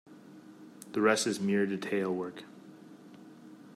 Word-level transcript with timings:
The 0.93 1.01
rest 1.01 1.27
is 1.27 1.39
mere 1.39 1.67
detail 1.67 2.11
work. 2.11 2.43